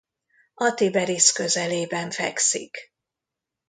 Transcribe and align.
A 0.53 0.71
Tiberis 0.73 1.31
közelében 1.31 2.11
fekszik. 2.11 2.93